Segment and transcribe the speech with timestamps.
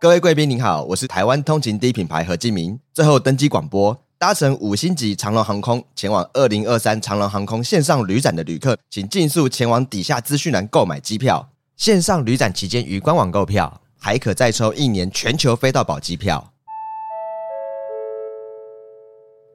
[0.00, 2.80] 各位贵宾您好，我是台湾通勤第一品牌何敬明。
[2.94, 11.50] 最后登机广播，搭乘五星级长荣航空前往二零二三长荣航空线上旅展的旅客，请尽速前往底下资讯栏购买机票。
[11.76, 16.50] 线上旅展期间于官网购票，还可再抽一年全球飞到宝机票。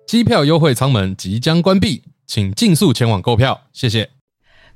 [0.06, 4.12] 机票优惠舱门即将关闭，请尽速前往购票，谢谢。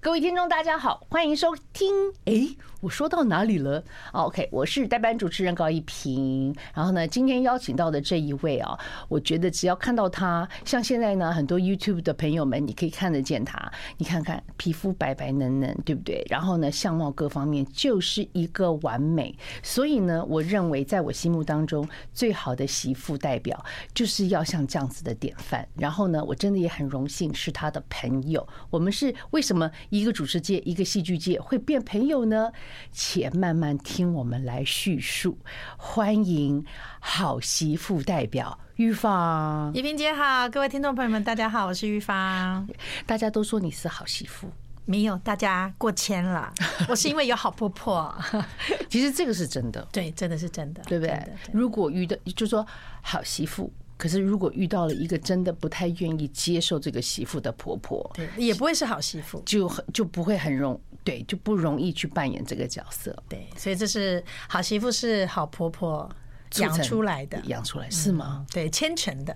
[0.01, 1.93] 各位听众，大家好，欢迎收听。
[2.23, 2.55] 诶。
[2.81, 6.55] 我说到哪里了？OK，我是代班主持人高一平。
[6.73, 13.69] 然后呢，今天邀请到的这一位啊，我觉得只要看到他，像现在呢，很多 YouTube 的朋友们，你可以看得见他。
[13.97, 16.25] 你看看皮肤白白嫩嫩，对不对？
[16.29, 19.37] 然后呢，相貌各方面就是一个完美。
[19.61, 23.61] 所以呢，我认为在我心目当中，最好的媳妇代表
[23.93, 25.67] 就是要像这样子的典范。
[25.75, 28.47] 然后呢，我真的也很荣幸是他的朋友。
[28.69, 32.51] 我们是为什么一个主持界、一个戏剧界会变朋友呢？
[32.91, 35.37] 且慢慢听我们来叙述。
[35.77, 36.63] 欢迎
[36.99, 42.67] 好媳妇代表玉芳，宜萍姐好，各位听众朋友们，大家好，我是玉芳。
[43.07, 44.51] 大家都说你是好媳妇，
[44.85, 46.53] 没有，大家过谦了。
[46.87, 48.15] 我是因为有好婆婆。
[48.89, 51.19] 其实这个是真的，对，真的是真的，对不对？
[51.51, 52.63] 如果遇到，就说
[53.01, 53.73] 好媳妇。
[53.99, 63.13] 可是，如果遇到了一个真的不太愿意接受这个媳妇的婆婆，对，也不会是好媳妇，就很就不会很容对，就不容易去扮演这个角色。
[63.27, 66.09] 对，所以这是好媳妇是好婆婆
[66.59, 68.45] 养出来的，养出来是吗？
[68.49, 69.35] 对，牵成的。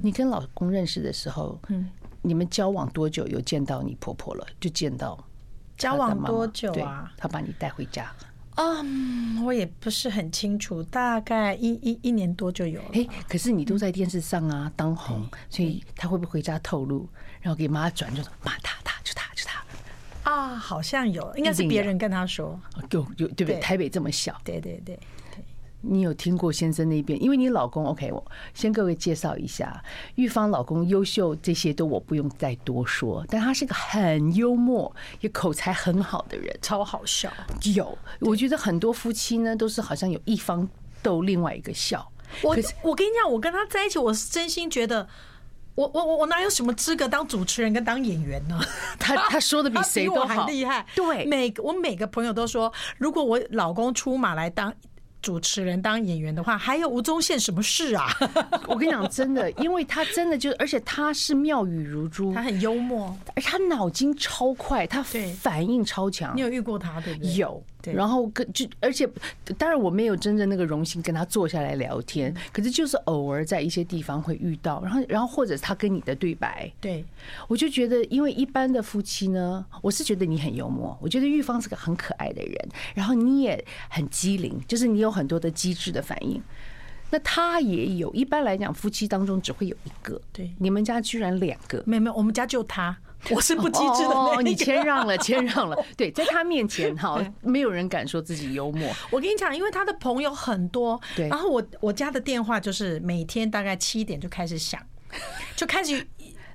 [0.00, 1.90] 你跟老公认识的时候，嗯，
[2.22, 4.46] 你们交往多久有见到你婆婆了？
[4.58, 5.22] 就见到
[5.76, 7.12] 交往多久啊？
[7.18, 8.10] 他把你带回家。
[8.62, 12.88] 嗯，我也不是很清楚，大概一一一年多就有了。
[12.92, 17.08] 哎，可是你都在电视上啊，当红，所以他会不会回家透露，
[17.40, 23.58] 然后给妈转，就说妈他他就他就他啊，好像有，应该是别人跟他说，有有对不对？
[23.60, 24.98] 台北这么小，对对对。
[25.82, 27.20] 你有听过先生那边？
[27.22, 29.82] 因为你老公，OK，我先各位介绍一下，
[30.16, 33.24] 玉芳老公优秀，这些都我不用再多说。
[33.28, 37.32] 但他是个很幽默，也口才很好的人，超好笑。
[37.74, 40.68] 有，我觉得很多夫妻呢，都是好像有一方
[41.02, 42.06] 逗另外一个笑。
[42.42, 45.08] 我我跟你讲，我跟他在一起，我是真心觉得，
[45.74, 48.60] 我我我我哪有什么资格当主持人跟当演员呢？
[48.98, 50.84] 他 他说的比谁都好厉害。
[50.94, 54.72] 对，每个我每个朋友都说，如果我老公出马来当。
[55.22, 58.06] 主持人当演员的话，还有吴宗宪什么事啊？
[58.66, 66.34] 我跟你讲，真的，因为他真的就，而且他是妙语如珠，他很幽默，而且他脑筋超快，他反应超强。
[66.36, 67.34] 你有遇过他对不对？
[67.34, 67.62] 有。
[67.82, 69.08] 对，然后跟就，而且
[69.56, 77.04] 当然我没有真正那个荣幸跟他坐下来聊天，可是就是偶尔在一些地方会遇到，然后然后或者他跟你的对白，对，
[77.48, 86.42] 我就觉得，因为一般的夫妻呢，我是觉得你很幽默，我觉得玉芳是个很可爱的人，然后你也很机灵，就是你有很多的机智的反应，
[87.10, 92.96] 那他也有，一般来讲夫妻当中只会有一个，对，你们家居然两个，没有没有，我们家就他。
[93.30, 95.76] 我是不机智的哦，你谦让了， 谦让了。
[95.96, 98.88] 对，在他面前哈，没有人敢说自己幽默。
[99.10, 101.28] 我跟你讲，因为他的朋友很多，对。
[101.28, 104.80] 然后我我家的电话就是每天大概七点就开始响，
[105.54, 106.06] 就开始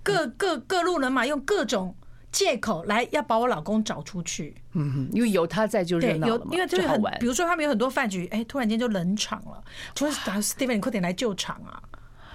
[0.02, 1.96] 各各各路人马用各种
[2.32, 4.56] 借口来要把我老公找出去。
[4.74, 11.82] 嗯，因为有他在就热闹，有因为就很，比如说他们有很多饭局，哎，突然间就冷场了，就是 Steven，你快点来救场啊！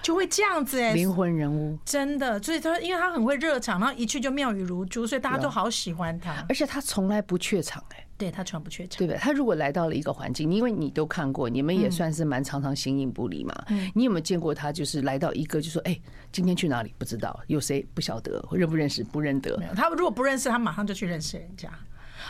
[0.03, 6.45] 就会这样子哎，灵魂人物真的，所以他因为他很会热场，然后一去就妙语如珠，所以大家都好喜欢他。
[6.49, 9.19] 而且他从来不怯场哎，对他从来不怯场，对不对？
[9.19, 13.55] 他如果来到了一个环境，因为你都看过，你们也算是蛮常常形影不离嘛。
[13.95, 14.73] 你有没有见过他？
[14.73, 16.01] 就是来到一个就说，哎，
[16.33, 16.95] 今天去哪里？
[16.97, 19.05] 不知道，有谁不晓得，认不认识？
[19.05, 19.57] 不认得。
[19.59, 21.71] 没有，他如果不认识，他马上就去认识人家。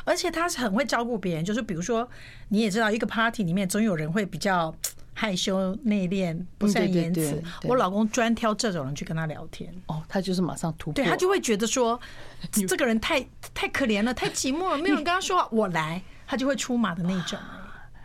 [0.04, 2.08] 而且他是很会照顾别人，就是比如说
[2.48, 4.75] 你也知道，一个 party 里面总有人会比较。
[5.12, 7.43] 害羞内敛，不善言辞。
[7.65, 9.72] 我老公专挑这种人去跟他聊天。
[9.87, 10.94] 哦，他就是马上突破。
[10.94, 12.00] 对，他就会觉得说，
[12.50, 13.20] 这个人太
[13.53, 17.38] 太可怜了，太寂寞了， 没有人跟他说话，我来，他就会出马的那种，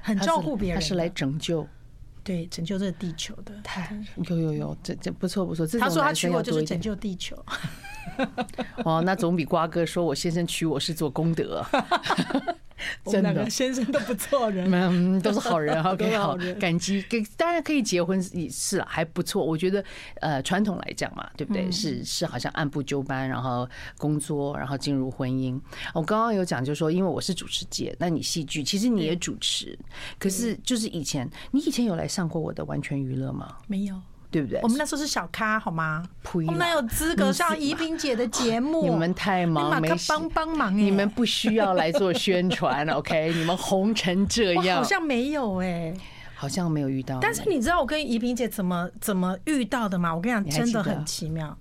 [0.01, 0.79] 很照顾别人。
[0.79, 1.65] 他是来拯救，
[2.23, 3.53] 对，拯救这个地球的。
[3.63, 3.95] 太
[4.27, 5.65] 有有有，这这不错不错。
[5.79, 7.37] 他说他娶我就是拯救地球。
[8.83, 11.65] 哦，那总比瓜哥说我先生娶我是做功德。
[13.05, 19.43] 真的，先生都不错人，嗯，都是好人， OK，好，感激，给当然可以结婚也是了，还不错。
[19.45, 19.83] 我觉得，
[20.21, 21.71] 呃，传统来讲嘛，对不对？
[21.71, 23.67] 是是，好像按部就班，然后
[23.97, 25.59] 工作，然后进入婚姻。
[25.93, 29.77] 我刚刚有讲，就是说，因为我是主持界，那你戏剧，其实你也主持，
[30.19, 33.57] 可是就是以前，你以前有来上过我的完全娱乐吗？
[33.67, 34.01] 没有。
[34.31, 34.59] 对不对？
[34.61, 36.03] 我们那时候是小咖，好吗？
[36.33, 38.83] 我们哪有资格上宜萍姐的节目？
[38.89, 40.77] 你们太忙，没帮帮忙。
[40.77, 43.33] 你们不需要来做宣传， OK？
[43.33, 45.93] 你们红成这样，好像没有哎。
[46.37, 47.17] 好像没有遇到。
[47.21, 50.13] 但是你知道我跟怡萍姐怎么怎么遇到的吗？
[50.13, 51.57] 我跟你讲，真的很奇妙。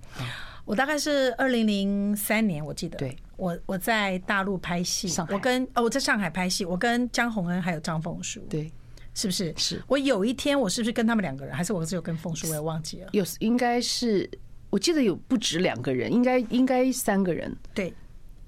[0.64, 8.72] 我大概是二零零三年，我记得，对，我我在大陆拍戏，我跟哦我在上海拍戏，我跟江宏恩还有张凤书，对，
[9.14, 9.54] 是不是？
[9.56, 12.48] 是我有一天，我是不是跟他们两个人，还是我只有跟凤叔？
[12.48, 13.08] 我也忘记了。
[13.12, 14.28] 有应该是，
[14.70, 17.56] 我记得有不止两个人，应该应该三个人。
[17.72, 17.94] 对，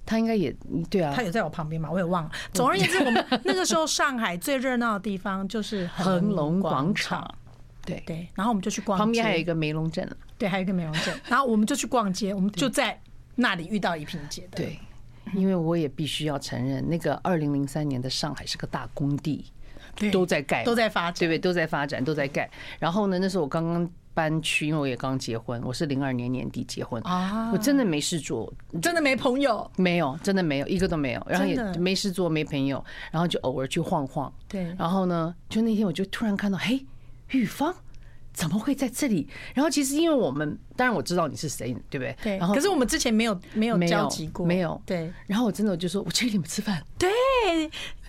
[0.05, 0.55] 他应该也
[0.91, 1.91] 对啊，他有在我旁边嘛？
[1.91, 2.31] 我也忘了。
[2.53, 7.33] 总而言之，我们 那个时候上海最热闹的地方就是恒隆广场。
[7.85, 13.01] 对对，然后我们就去逛街，旁边还有一个梅龙镇，对，还有一个梅龙镇， 然后我们就去逛街，我们就在
[13.37, 14.57] 那里遇到一萍姐的。
[14.57, 14.77] 对，
[15.33, 19.45] 因为我也必须要承认，那个二零零三年的上海是个大工地，
[20.13, 21.39] 都在盖，都在发展，对不对？
[21.39, 22.51] 都在发展，都在盖。
[22.79, 34.33] 然后呢，那时候我刚刚搬去，因为我也刚结婚，我是零二年年底结婚啊，我真的没事做，真的没朋友，没有，真的没有一个都没有，然后也没事做，没朋友，然后就偶尔去晃晃。
[34.49, 36.85] 对，然后呢，就那天我就突然看到，嘿。
[37.31, 37.75] 玉芳
[38.33, 39.29] 怎么会在这里？
[39.53, 42.17] 然后其实因为我们，当然我知道你是谁，对不对？
[42.23, 42.39] 对。
[42.39, 44.81] 然后可是我们之前没有没有交集过，没有。
[44.87, 45.13] 对。
[45.27, 46.81] 然后我真的我就说，我请你们吃饭。
[46.97, 47.11] 对，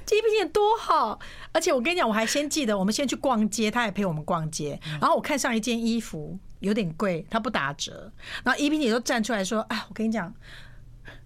[0.07, 1.19] 这一片也多好。
[1.51, 4.80] 而且我跟你讲，我还先记得，我们先去逛街，他也陪我们逛街。
[5.00, 8.12] 然后我看上一件衣服有点贵，他不打折。
[8.44, 10.33] 然后一萍姐都站出来说：“哎，我跟你讲。”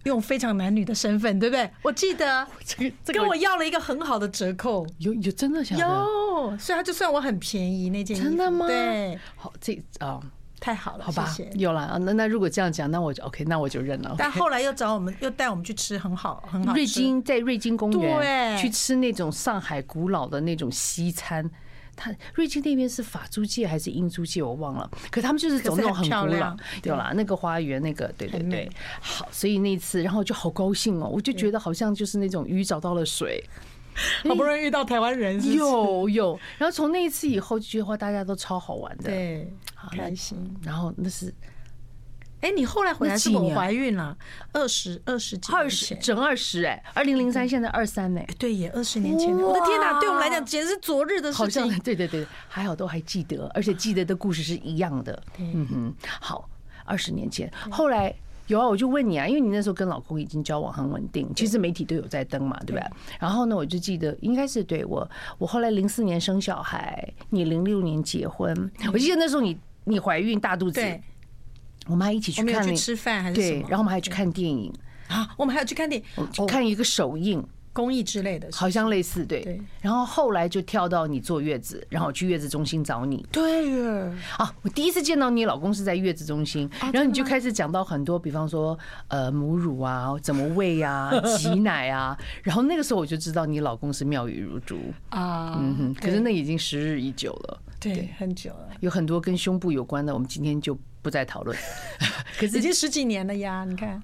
[0.05, 1.69] 用非常男女的身份，对不对？
[1.83, 2.47] 我记得
[3.05, 8.65] 跟我要了一个很好的折扣，有有真的想有，所以他就算我很便宜那件衣服，真的吗？
[8.65, 10.19] 对，好这啊，
[10.61, 11.57] 太好了，好吧，谢谢。
[11.57, 14.15] 有了啊，那那如果这样讲，那我就 OK，那我就认了。
[14.17, 21.49] 但后来又找我们，又带我们去吃很好很好，瑞金在瑞金公园对，去吃那种上海古老的那种西餐。
[21.93, 24.89] 他瑞金那边是法租界还是英租界，我忘了。
[25.11, 28.69] 可他们就是走那种很古老，有啦，那个花园，那个对对对，
[29.01, 33.43] 好，所以那次然后就好高兴哦，我就觉得好像就是那种鱼找到了水，
[34.27, 36.39] 好不容易遇到台湾人，有有。
[36.57, 40.37] 然后从那一次以后就觉得话大家都超好玩的，对，好开心。
[40.63, 41.33] 然后那是。
[42.41, 44.17] 哎，你后来回来是我怀孕了，
[44.51, 51.37] 二十二十几，二十整二十哎，二零零三现在二三呢，对，也二十年前，我的天哪，对我们来讲简直是昨日的事情。
[51.37, 55.21] 好像 对对对，还好都还记得，而且记得的故事是一样的。
[55.37, 56.49] 嗯哼，好，
[56.83, 58.11] 二十年前，后来
[58.47, 62.75] 有啊，我就问你啊，因为你那时候跟老公已经交往很稳定，其实媒体都有在登嘛，对。
[62.75, 62.85] 吧？
[63.19, 70.81] 然后呢，我就记得应该是对我，我后来零四年生小孩，你零六年结婚，我记得那时候你你怀孕大肚子。
[71.87, 73.35] 我们还一起去看去吃饭还是？
[73.35, 74.71] 对，然后我们还去看电影。
[75.07, 79.61] 啊，我们还要去看电影，看一个首映公益之类的，好像类似对。
[79.81, 83.25] 然后后来就跳到你坐月子，然后去月子中心找你。
[83.31, 83.67] 对
[84.37, 88.77] 啊，我第一次见到你老公是在月子中心，然后你就开始讲到很多，比方说
[89.07, 92.17] 呃母乳啊， 怎么喂啊，挤奶啊。
[92.43, 94.77] 然后那个时候我就知道你老公是妙语如珠
[95.09, 95.93] 啊，嗯哼。
[95.95, 98.69] 可是那已经时日已久了，对，很久了。
[98.81, 100.77] 有很多跟胸部有关的，我们今天就。
[101.03, 101.57] 不再讨论，
[102.37, 103.65] 可是已经十几年了呀！
[103.67, 103.99] 你看，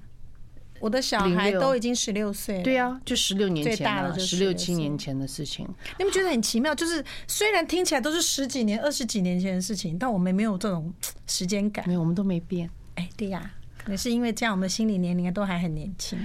[0.80, 5.68] 我的小孩都已经十六岁了，对啊，就十六年前了，十六七年前的事情。
[5.98, 6.74] 你们觉得很奇妙？
[6.76, 10.94] 就是虽然听起来都是十几年、二十几年前的事情，但我们没有这种
[11.26, 12.70] 时间感，没有，我们都没变。
[12.96, 16.18] 哎，对呀，可能是因为这样，我们的心理年龄都还很年轻。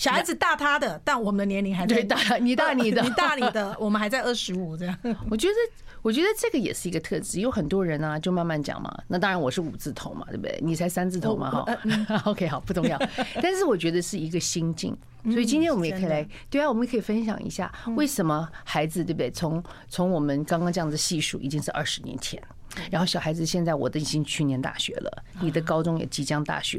[0.00, 4.96] 小孩子大他的，但我们的年龄还在大， 你大你的，你大你的，我们还在二十五这样。
[5.30, 5.54] 我觉得。
[6.02, 8.90] 我觉得这个也是一个特质，有很多人啊，就慢慢讲嘛。
[9.06, 10.58] 那当然我是五字头嘛，对不对？
[10.62, 11.78] 你才三字头嘛，哈。
[12.24, 12.98] OK，好，不重要。
[13.42, 19.30] 但是我觉得是一个心境，所以今天我们也可以来，对啊，我们可以分享一下为什么孩子，对不对？
[19.30, 22.42] 从从我们刚刚这样子细数，已经是二十年前。
[22.90, 26.78] 然后小孩子现在我都已经去年大学了，你的高中也即将大学，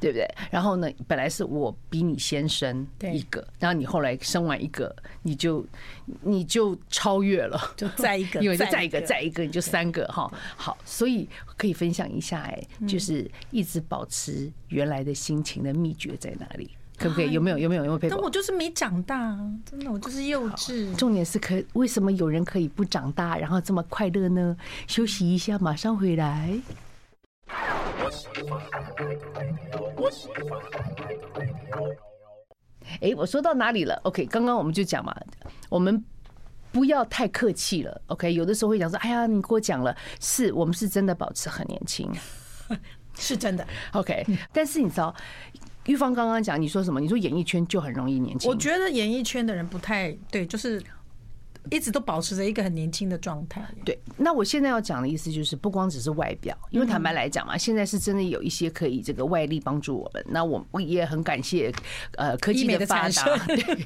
[0.00, 0.28] 对不对？
[0.50, 5.64] 然后呢，本来是我比你先生一个，然后你后来生完一个，你就
[6.22, 10.30] 你就超越了，就再一个， 因为就再一个再一个，你就三个哈。
[10.56, 16.70] 好，所以可以分享一下，哎，就是一直保持原来的心情的秘诀在哪里？
[16.98, 17.32] 可不可以？
[17.32, 17.58] 有没有？
[17.58, 17.84] 有没有？
[17.84, 18.10] 有没有？
[18.10, 20.92] 但我就是没长大，真的，我就是幼稚。
[20.96, 24.56] 重点是可为什么有人可以不长大，然后这么快乐呢？
[24.88, 26.60] 休息一下，马上回来。
[33.00, 35.14] 哎，我说到哪里了？OK，刚刚我们就讲嘛，
[35.68, 36.04] 我们
[36.72, 38.02] 不要太客气了。
[38.08, 42.10] OK，有的时候会讲说：“哎呀，你给我讲了，是我们是真的保持很年轻，
[43.14, 45.14] 是真的。” OK，但是你知道。
[45.88, 47.00] 玉芳刚刚讲，你说什么？
[47.00, 48.48] 你说演艺圈就很容易年轻？
[48.48, 50.82] 我觉得演艺圈的人不太对，就是
[51.70, 53.62] 一直都保持着一个很年轻的状态。
[53.84, 60.24] 对，那我现在要讲的意思就是，不光只是外表，因为坦白来讲嘛，现在是真的有一些可以这个外力帮助我们。
[60.28, 61.72] 那我我也很感谢
[62.16, 63.84] 呃科技的发达， 对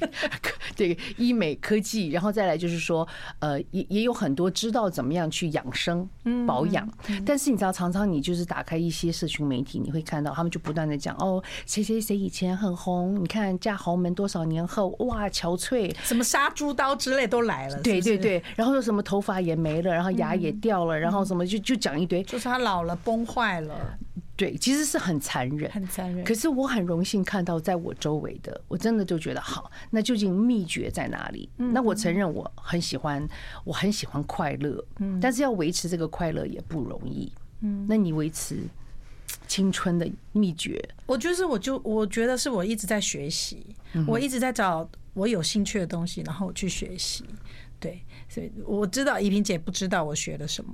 [0.75, 3.07] 对，医美科技，然后再来就是说，
[3.39, 6.07] 呃，也也有很多知道怎么样去养生
[6.47, 6.87] 保养。
[7.25, 17.72] 但是你知道，常常你就是打开一些社群媒体，你会看到他们就不断的讲哦，谁谁谁以前很红，你看嫁豪门多少年后，哇，憔悴，什么杀猪刀之类都来了。
[17.81, 23.97] 对对对，然后又什么头发也没了，然后牙也掉了，然后什么就就讲一堆，就是他老了崩坏了。
[24.35, 26.25] 对，其实是很残忍，很残忍。
[26.25, 29.71] 可是我很荣幸看到，在我周围的，我真的就觉得好。
[29.91, 31.47] 那究竟秘诀在哪里？
[31.55, 33.25] 那我承认我很喜欢，
[33.63, 34.83] 我很喜欢快乐，
[35.21, 37.31] 但是要维持这个快乐也不容易。
[37.61, 38.57] 嗯，那你维持
[39.47, 40.83] 青春的秘诀？
[41.05, 43.63] 我觉得是，我就我觉得是我一直在学习，
[44.07, 47.23] 我一直在找我有兴趣的东西，然后我去学习。
[47.83, 48.01] 对，
[48.33, 50.73] 所以我知道怡萍姐不知道我学了什么，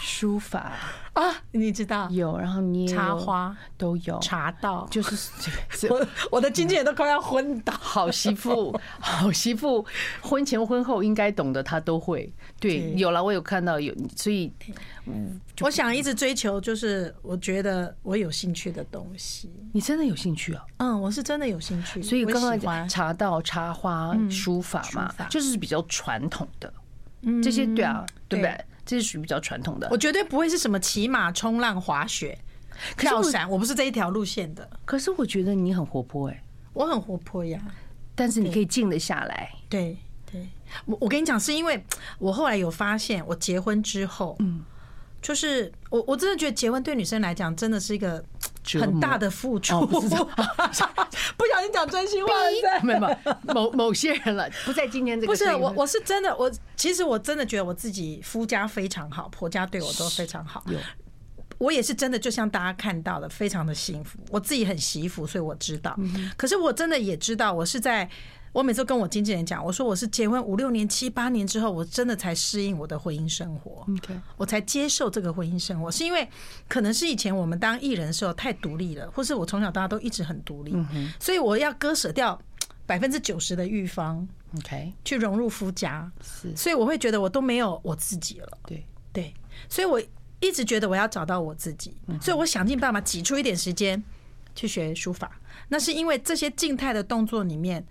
[0.00, 0.72] 书法
[1.12, 5.30] 啊，你知道有，然后你插花都有，茶道就是
[5.92, 7.74] 我我的经纪人都快要昏倒。
[7.74, 9.84] 好媳妇， 好媳妇，
[10.22, 12.32] 婚前婚后应该懂得，她都会。
[12.58, 14.50] 对，有了，我有看到有，所以
[15.04, 19.52] 嗯，我想一直追求，就是我觉得我有兴趣的东西。
[19.74, 20.64] 你真的有兴趣啊？
[20.78, 22.02] 嗯，我是真的有兴趣。
[22.02, 26.22] 所以刚刚讲茶道、插花、书法嘛，就是比较传。
[26.30, 26.61] 统的，
[27.42, 28.64] 这些对啊，对不对？
[28.84, 29.88] 这是属于比较传统的。
[29.90, 32.36] 我绝对不会是什么骑马、冲浪、滑雪、
[32.96, 34.68] 跳伞，我不是这一条路线的。
[34.84, 37.60] 可是我觉得你很活泼哎，我很活泼呀，
[38.14, 39.50] 但是你可以静得下来。
[39.68, 39.96] 对
[40.30, 40.48] 对，
[40.84, 41.84] 我我跟你讲，是因为
[42.18, 44.64] 我后来有发现，我结婚之后，嗯，
[45.20, 48.24] 就是我我真的觉得结婚对女生来讲真的是一个。
[48.80, 55.32] 很大的付出，哦、不， 不小心讲真心话了，没 有没有，某某些人了，不在今天这个。
[55.32, 60.64] 不是我，我是真的，我其实我真的觉得我自己夫家非常好，婆家对我都非常好。
[61.58, 64.18] 我也是真的，就像大家看到的，非常的幸福。
[64.30, 65.96] 我自己很惜福，所以我知道。
[66.36, 68.08] 可是我真的也知道，我是在。
[68.52, 73.86] 我每次跟我经纪人讲，我说我是结婚五六年、七八年之后，我真的才适应我的婚姻生活，
[74.36, 76.28] 我才接受这个婚姻生活，是因为
[76.68, 80.74] 可能是以前我们当艺人的时候太独立了，或是我从小到大都一直很独立，
[81.18, 82.38] 所以我要割舍掉
[82.84, 84.28] 百分之九十的玉芳
[84.58, 88.84] ，OK，去融入夫家，是，所以我会觉得我都没有我自己了，对。
[89.14, 89.34] 对，
[89.68, 90.00] 所以我
[90.40, 94.02] 一直觉得我要找到我自己，所以我想尽办法挤出一点时间
[94.54, 97.82] 去学书法，那是因为这些静态的动作里面。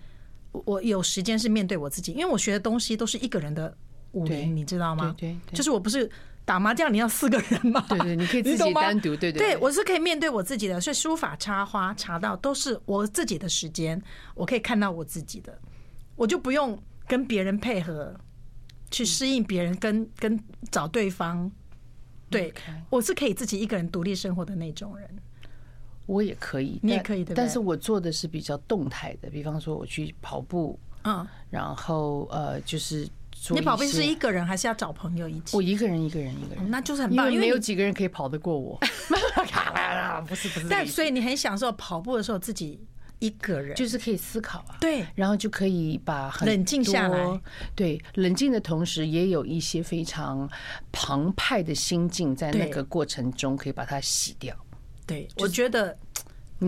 [0.52, 3.76] 我有时间是面对我自己，因为我学的东西都是一个人的
[4.12, 5.14] 武林，你知道吗？
[5.18, 6.08] 对，就是我不是
[6.44, 7.84] 打麻将，你要四个人嘛？
[7.88, 9.16] 对对，你可以自己单独。
[9.16, 14.00] 对对，对我是可以面对我自己的，所以书法、插花、茶道都是我自己的时间，
[14.34, 15.58] 我可以看到我自己的，
[16.16, 18.14] 我就不用跟别人配合，
[18.90, 20.38] 去适应别人，跟跟
[20.70, 21.50] 找对方。
[22.28, 22.52] 对，
[22.88, 25.08] 我是可以自己一个人独立生活的那种人。
[26.06, 33.08] 我也可以，你也可以的，但是我做的是比较动态的，比方说我去跑步，嗯，然后呃，就是
[33.50, 35.56] 你跑步是一个人还是要找朋友一起？
[35.56, 38.78] 我一个人，一个人，一个人，那就是很棒，因为没有几个人可以跑得过我。
[40.28, 42.78] 不 是不是，但所以你很享受跑步的时候自己
[43.18, 47.40] 一个人，就是可以思考啊，对，然后就可以把很冷静下来，
[47.74, 50.48] 对，冷静的同时也有一些非常
[50.92, 54.54] 澎湃的心境在那个过程中可以把它洗掉。
[55.12, 55.96] 对，我觉得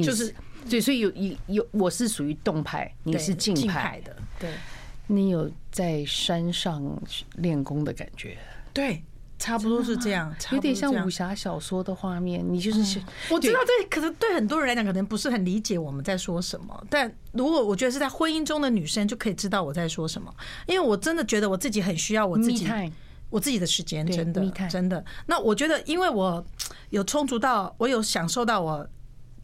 [0.03, 0.35] 就是
[0.69, 4.15] 对，所以有有有，我是属于动派，你是静派的。
[4.39, 4.51] 对，
[5.07, 6.83] 你有在山上
[7.37, 8.37] 练功的感觉？
[8.73, 9.03] 对，
[9.39, 12.45] 差不多是这样，有点像武侠小说的画面。
[12.47, 20.35] 你就是，我知道这可能对很多人来讲可能不是很理解我们在说什么，但如果我觉得是在婚姻中的女生就可以知道我在说什么，
[20.67, 22.69] 因为我真的觉得我自己很需要我自己。
[23.31, 25.05] 我自己的时间，真的真的。
[25.27, 26.45] 那我觉得，因为我
[26.95, 28.89] 有充足到，我有享受到我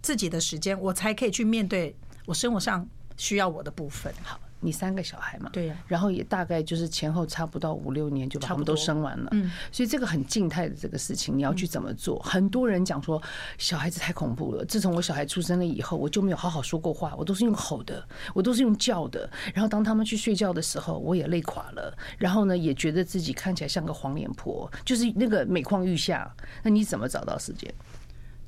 [0.00, 4.14] 自己的时间，我才可以去面对我生活上需要我的部分。
[4.22, 4.38] 好。
[4.60, 12.18] 你三个小孩嘛，对呀，然后也大概就是前后差不多五六年就把他们都生完了，嗯，所以这个很静态的这个事情，你要去怎么做？
[12.20, 13.20] 很多人讲说
[13.58, 26.30] 小孩子太恐怖了，自从我小孩出生了以后，我就没有好好说过话，我都是用吼的，我都是用叫的，然后当他们去睡觉的时候，我也累垮了，然后呢，也觉得自己看起来像个黄脸婆，就是那个每况愈下。
[26.62, 27.72] 那你怎么找到时间？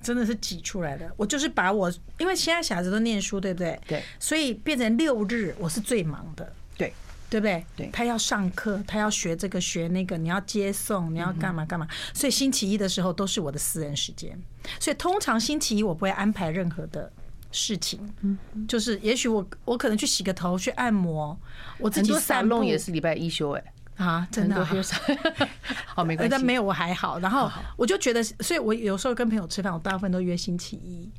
[0.02, 1.10] 真的是挤出来的。
[1.16, 3.78] 我就是把我，因为现在小孩子都念书，对不对？
[3.86, 4.02] 对。
[4.18, 6.52] 所以变成六日，我是最忙的。
[6.76, 6.92] 对，
[7.30, 7.64] 对不对？
[7.76, 7.90] 对。
[7.92, 11.86] 他要上课，他要学这个学那个，你要接送，你要干嘛干嘛。
[12.12, 14.38] 所以星期一的时候都是我的私人时间。
[14.78, 17.10] 所以通常星期一我不会安排任何的
[17.50, 21.38] 事情，嗯，就是也许我我可能去洗个头去按摩，
[21.78, 24.68] 我自己散步也是礼拜一休哎、欸、啊，真的、啊，
[25.86, 27.18] 好没关系，但没有我还好。
[27.18, 31.10] 然后我就觉得，所以我有时候跟朋友吃饭，我大部分都约星期一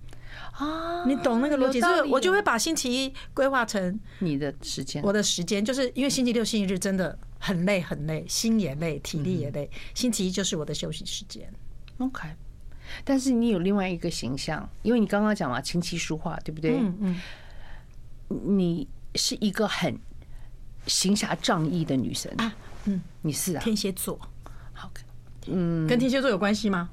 [0.54, 1.80] 啊，你懂那个逻辑？
[1.80, 11.52] 就是我就会把星期一规划成你的时间，我的时间，就是因为星期六、星期日真的很累很累，心也累，体力也累，星期一就是我的休息时间。
[12.00, 12.28] OK。
[13.04, 16.76] 但是你有另外一个形象，因为你刚刚讲嘛，琴棋书画，对不对？
[16.78, 17.22] 嗯嗯。
[18.30, 19.96] 你是一个很
[20.88, 22.54] 行侠仗义的女神啊，
[22.86, 24.20] 嗯，你是啊，天蝎座。
[24.74, 24.92] 好，
[25.48, 26.90] 嗯，跟天蝎座有关系吗？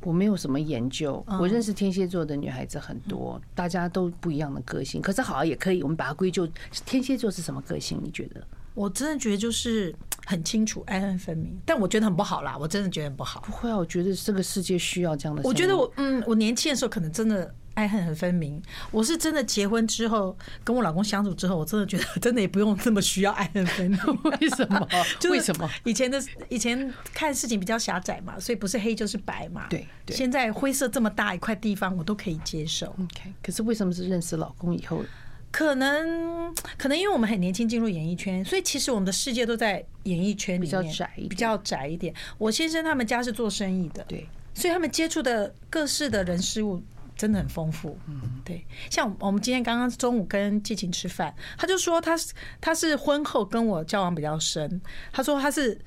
[0.00, 5.00] 我没有什么研究，我认识天蝎座的女孩子很多，大家都不一样的个性。
[5.00, 6.46] 可是好像也可以，我们把它归咎
[6.84, 7.98] 天蝎座是什么个性？
[8.02, 8.46] 你觉得？
[8.74, 9.94] 我真的觉得就是
[10.26, 12.56] 很清楚，爱恨分明，但我觉得很不好啦。
[12.58, 13.40] 我真的觉得很不好。
[13.46, 15.42] 不会啊，我觉得这个世界需要这样的。
[15.42, 18.60] 我觉得我嗯，我年轻的时候可能真的爱恨很分明。
[18.90, 24.00] 我是真的结婚之后跟我老公相处之后，我真的觉得真的也不用这么需要爱恨分明。
[24.40, 24.88] 为什么？
[25.30, 25.70] 为什么？
[25.84, 29.66] 以前的以前看事情比较狭窄嘛，所以不是黑就是白嘛。
[29.68, 29.86] 对。
[30.08, 32.86] 现在灰色这么大一块地方，我都可以接受。
[32.98, 33.32] OK。
[33.42, 35.04] 可是为什么是认识老公以后？
[35.50, 42.12] 可能可能因为我们很年轻进入演艺圈，所以其实我们的世界都在演艺圈里面，比较窄一点，比较窄一点。
[42.38, 46.82] 我先生他们家是做生意的，对，所以他们接触的各式的人事物
[47.16, 47.98] 真的很丰富。
[48.06, 48.64] 嗯，对。
[48.90, 54.80] 像我们今天刚刚中午跟季晴吃饭，他就说他是他是婚后跟我交往比较深，
[55.12, 55.78] 他说他是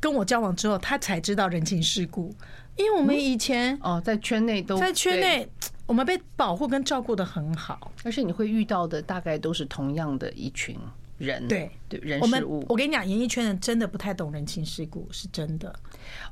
[0.00, 2.34] 跟我交往之后他才知道人情世故，
[2.76, 5.48] 因为我们以前哦在圈内都在圈内。
[5.86, 10.74] 我们被保护跟照顾的很好，而且你会遇到的大概都是同样的一群
[11.18, 12.64] 人，对对，人事物。
[12.70, 15.78] 我跟你讲，演艺圈人真的不太懂人情世故，是真的。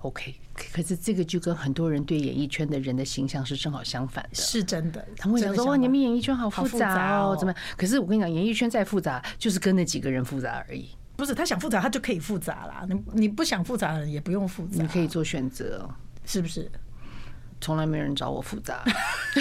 [0.01, 0.35] OK，
[0.73, 5.07] 可是这个就跟很多人对演艺圈的人的形象是正好相反的，是真的。
[5.17, 10.89] 他们会讲说：“哇，你们演艺圈好复杂哦，怎么样？”可是我跟你讲，演艺圈再复杂，就是跟那几个人复杂而已。
[11.17, 12.87] 不是他想复杂，他就可以复杂啦。
[12.89, 15.89] 你你不想复杂的人也不用复杂，你可以做选择，
[16.25, 16.71] 是不是？
[17.61, 18.83] 从来没人找我复杂，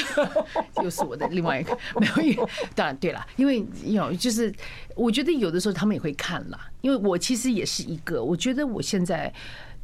[0.84, 2.48] 又是我的另外一个没有。
[2.76, 4.54] 当然对了，因为有就是，
[4.96, 6.70] 我觉得有的时候他们也会看啦。
[6.82, 9.34] 因为我其实也是一个，我觉得我现在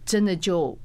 [0.07, 0.75] 真的就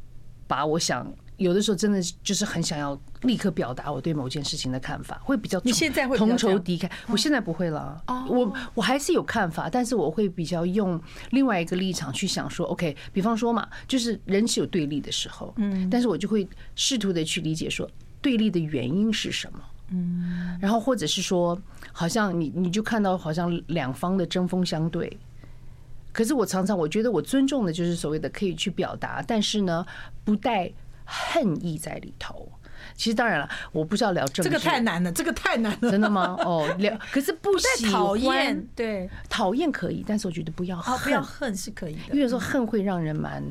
[0.46, 1.10] 把我想。
[1.38, 6.88] 有的时候真的就是很想要立刻表达我对某件事情的看法，会比较你现在会同仇敌忾。
[7.08, 19.58] 我现在不会了，我我还是有看法，但是我会比较用另外一个立场去想说，OK，比方说嘛，就是人是有对立的时候，嗯，但是我就会试图的去理解说对立的原因是什么，
[19.88, 25.18] 嗯，然后或者是说，好像你你就看到好像两方的针锋相对，
[26.12, 29.84] 可是我常常我觉得我尊重的就是所谓的可以去表达，但是呢，
[30.24, 30.72] 不带。
[31.04, 32.50] 恨意在里头，
[32.94, 36.36] 其实当然了，我不知道聊政治，这个太难了，这个太难了，真的吗？
[36.38, 43.42] 哦，聊， 可是不喜欢，厌，对，讨厌可以，但是我觉得不要恨，不要恨是可以的，因为有时候恨会让人蛮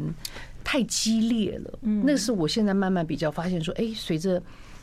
[0.63, 1.79] 太激烈了。
[1.81, 4.41] 嗯，那是我现在慢慢比较发现说，哎，随着。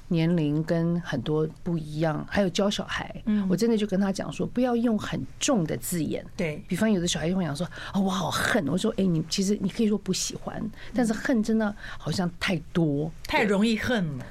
[0.08, 3.14] 年龄跟很多不一样，还有教小孩，
[3.48, 6.24] 我真的就跟他讲说，不要用很重的字眼。
[6.36, 8.66] 对，比方有的小孩会讲说，哦，我好恨。
[8.68, 10.62] 我说，哎，你其实你可以说不喜欢，
[10.94, 14.26] 但是恨真的好像太多，太容易恨了。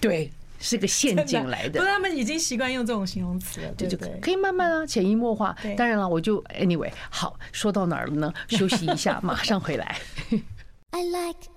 [0.00, 1.80] 对，是个陷阱来的。
[1.80, 5.54] 不是他们已经习惯用这种形容词了，对，就可以慢慢啊，潜移默化。
[5.76, 8.32] 当然了，我就 anyway，好，说到哪儿了呢？
[8.48, 9.96] 休息一下，马上回来。
[10.90, 11.48] I like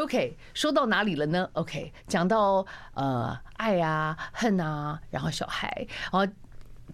[0.00, 6.32] OK，说到哪里了呢？OK，讲到呃爱啊、恨啊，然后小孩，然后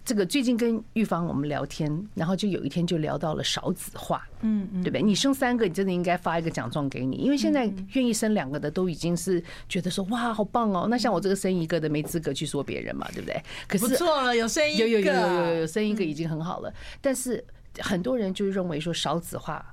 [0.03, 5.01] 这个最近跟玉芳我们聊天，然后就有一天就聊到了少子化，嗯嗯，对不对？
[5.01, 10.87] 你生三个，你真的应该发一个奖状给你，因为现在愿意生两个的都已经是觉得说哇好棒哦。
[10.89, 13.41] 那像我这个生一个的没资格去说别人嘛，对不对？
[13.67, 16.73] 可是不错了，有生一个，有有有有有有生一个已经很好了。
[16.99, 17.43] 但是
[17.79, 19.72] 很多人就认为说少子化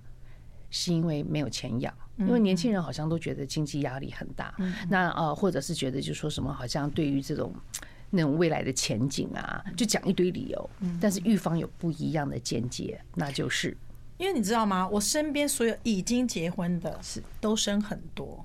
[0.70, 1.92] 是因为没有钱养。
[2.18, 4.54] 因为年轻人好像都觉得经济压力很大，
[4.90, 7.50] 那呃，或者是觉得就说什么好像对于这种
[8.10, 10.70] 那种未来的前景啊，就讲一堆理由。
[11.00, 13.74] 但是预防有不一样的见解，那就是
[14.18, 14.86] 因为你知道吗？
[14.86, 18.44] 我身边所有已经结婚的，是都生很多。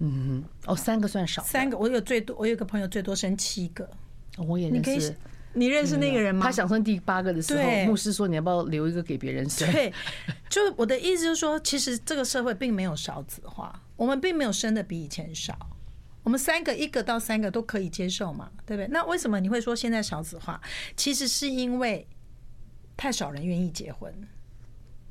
[0.00, 3.88] 嗯，哦，三个算少，三个我有最多，我有个朋友最多生七个。
[4.38, 5.16] 我也认识。
[5.54, 6.44] 你认识那个人吗？
[6.44, 9.92] 他想生第八个的时候，牧师说：“你要不要留一个给别人生？”对，
[10.48, 15.56] 就我的意思就是说，其实这个社会并没有少子化，我们并没有生的比以前少，
[16.22, 18.88] 我们三个一个到三个都可以接受嘛，对不对？
[18.88, 20.60] 那为什么你会说现在少子化？
[20.96, 22.06] 其实是因为
[22.96, 24.12] 太少人愿意结婚。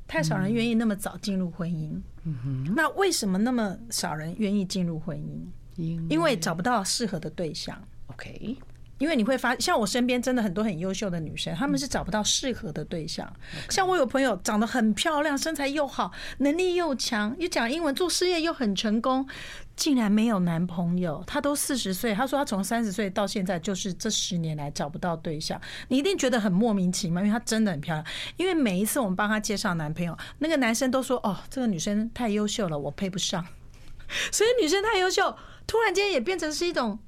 [0.06, 1.98] 太少人愿意那么早进入婚姻。
[2.24, 6.10] 嗯哼，那为什么那么少人愿意进入婚姻？
[6.10, 7.82] 因为找不到适合的对象。
[8.08, 8.58] OK。
[8.98, 13.30] 因为你会发现，像我身边真的很多很优秀的女生，她们是找不到适合的对象。
[13.68, 19.26] 像我有朋友长得很漂亮，身材又好，能力又强，又讲英文，做事业又很成功，
[19.74, 21.22] 竟然没有男朋友。
[21.26, 25.60] 她都四十岁，她说她从三十岁到现在，就是这十年来找不到对象。
[25.88, 28.06] 你一定觉得很莫名其妙，因为她真的很漂亮。
[28.36, 33.44] 因为每一次我们帮她介绍男朋友，那个男生都说：“哦，这个女生太优秀了，我配不上。
[34.30, 36.98] ”所以女生太优秀，突然间也变成是一种。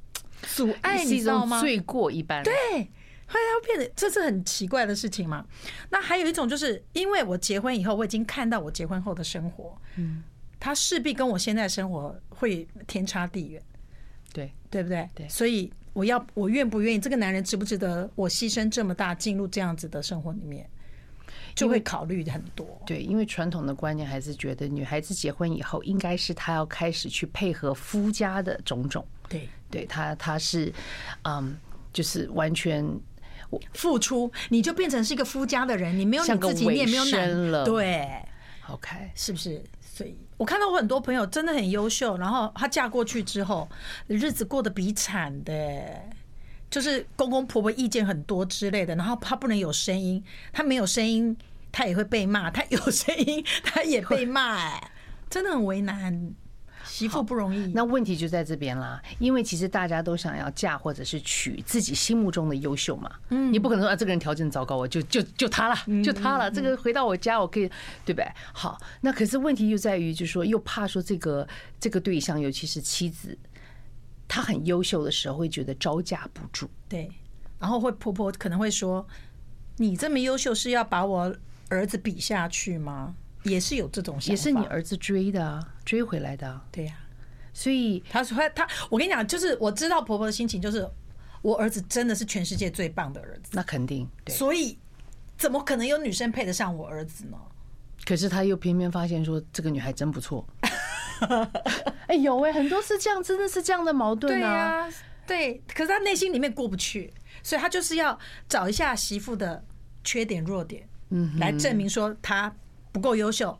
[0.42, 1.61] 阻碍你知道吗？
[1.61, 2.42] 罪过一般。
[2.42, 2.53] 对，
[3.27, 5.44] 后来他变得这是很奇怪的事情嘛。
[5.90, 10.22] 那还有一种就是，因为我结婚以后，我已经看到我结婚后的生活，嗯，
[10.61, 13.62] 他势必跟我现在生活会天差地远，
[14.33, 15.09] 对对不对？
[15.14, 20.68] 对，所以我要我愿不愿意，这个男人值不值得我牺牲这么大进入这样子的生活里面，
[21.57, 22.64] 就会考虑很多。
[22.87, 29.05] 对，因为传统的观念还是觉得女孩子结婚以后，应该是她要开始去配合夫家的种种。
[29.29, 30.73] 对，对她她是，
[31.23, 31.57] 嗯，
[31.92, 32.87] 就是完全
[33.73, 38.07] 付出，你就变成是一个夫家的人，你没有你自己，你也没有男了，对
[38.69, 39.64] ，OK，是不是？
[39.81, 43.66] 所以我看到我很多朋友真的很优秀，然后她嫁过去之后，
[44.07, 45.53] 日子过得比惨的，
[46.71, 51.37] 就是公公婆婆意见很多之类的，然后他不能有声音，他没有声音，
[51.71, 54.91] 他也会被骂；他有声音，他也被 骂，哎，
[55.31, 56.35] 真的很为难。
[56.85, 59.03] 媳妇不容易，那问题就在这边啦。
[59.19, 63.11] 因为其实大家都想要嫁或者是娶自己心目中的优秀嘛。
[63.31, 66.49] 嗯，你不可能说啊，这个人条件糟糕，我就就就他了，就他了。
[66.49, 67.69] 这个回到我家，我可以
[68.05, 68.27] 对不对？
[68.53, 71.47] 好，那可是问题又在于，就是说又怕说这个
[71.81, 73.37] 这个对象，尤其是妻子，
[74.29, 76.69] 她很优秀的时候，会觉得招架不住。
[76.89, 77.11] 对，
[77.59, 79.07] 然后会婆婆可能会说
[79.77, 81.35] ：“你这么优秀，是要把我
[81.69, 86.61] 儿子比下去吗？”也是有这种想法，也是你儿子追的啊，追回来的。
[86.73, 86.97] 对呀，
[87.53, 90.89] 所以他说他，我跟你讲，就是我知道婆婆的心情，就是
[91.43, 94.09] 我儿子真的是全世界最棒的儿子，那肯定。
[94.25, 94.77] 对所以
[95.39, 97.39] 怎么可能有女生配得上我儿子呢？
[98.05, 100.45] 可是他又偏偏发现说，这个女孩真不错。
[102.09, 104.89] 哎，有哎，很多是这样，真的是这样的矛盾啊。
[105.27, 109.65] 对，可是他内心里面过不去，所以他就是要找一下媳妇的
[110.05, 112.55] 缺点弱点，嗯，来证明说他。
[112.93, 113.59] 不够优秀，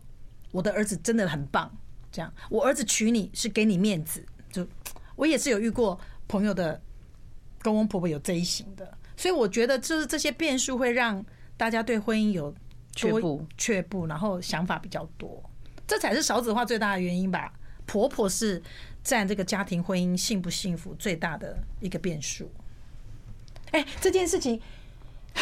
[0.51, 1.71] 我的儿子真的很棒。
[2.11, 4.25] 这样，我儿子娶你是给你面子。
[4.51, 4.67] 就
[5.15, 6.81] 我也是有遇过朋友的
[7.63, 11.23] 公公婆婆有这一型的，所以我觉得就是这些变数会让
[11.55, 12.55] 大家对婚姻有
[12.95, 15.46] 却步，却步，然后想法比较多，
[15.87, 17.53] 这才是少子化最大的原因吧。
[17.87, 18.63] 婆婆是
[19.05, 22.51] 占这个家庭婚姻幸不幸福最大的一个变数。
[23.73, 24.61] 哎，这件事情。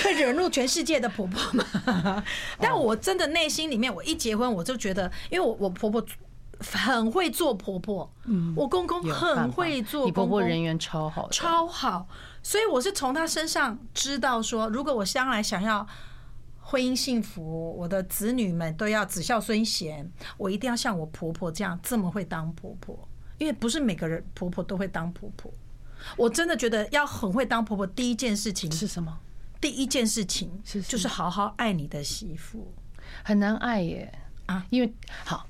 [0.03, 2.25] 会惹怒全世界的婆婆吗？
[2.59, 6.05] 但我真的内心里面，我一结婚我就觉得，因为我我婆婆
[6.59, 12.09] 很会做婆婆，嗯，我公公很会做公公，你婆婆人缘超好，超好，
[12.43, 15.87] 所以我是从他身上知道说，如果我将来想要
[16.67, 25.53] 婚姻幸福，我的子女们都要子孝孙贤，我一定要像我婆婆这样这么会当婆婆，因为不是每个人婆婆都会当婆婆。
[26.17, 29.21] 我真的觉得要很会当婆婆，第一件事情是什么？
[29.61, 32.73] 第一件事情是，就是好好爱你的媳妇，
[33.23, 34.13] 很难爱耶
[34.47, 34.67] 啊！
[34.71, 34.93] 因为
[35.25, 35.47] 好。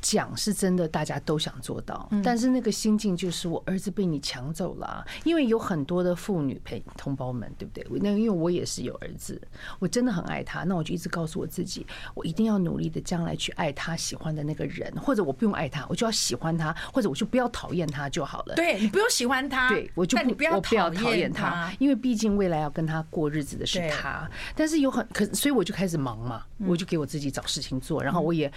[0.00, 7.84] 讲是真的，大家都想做到，但是那个心境就是我儿子被你抢走了，因为有很多的妇女陪同胞们，对不对？
[8.00, 9.40] 那因为我也是有儿子，
[9.78, 18.54] 我真的很爱他，那我就一直告诉我自己，我一定要努力的将来去爱他喜欢的那个人，或者我不用爱他，我就要喜欢他，或者我就不要讨厌他就好了。
[18.54, 24.28] 对，你不用喜欢他，对，我就不不要我不要讨厌他，因为毕竟未来要跟他过日子的是他。
[24.54, 28.52] 但是有很可，所以我就开始忙嘛，我就给我自己找事情做，然后我也。